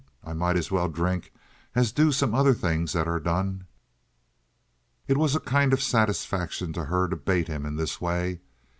I 0.23 0.33
might 0.33 0.55
as 0.57 0.71
well 0.71 0.89
drink 0.89 1.31
as 1.75 1.91
do 1.91 2.11
some 2.11 2.33
other 2.33 2.55
things 2.55 2.93
that 2.93 3.07
are 3.07 3.19
done." 3.19 3.67
It 5.07 5.15
was 5.15 5.35
a 5.35 5.39
kind 5.39 5.73
of 5.73 5.83
satisfaction 5.83 6.73
to 6.73 6.85
her 6.85 7.07
to 7.07 7.15
bait 7.15 7.47
him 7.47 7.67
in 7.67 7.75
this 7.75 8.01
way. 8.01 8.39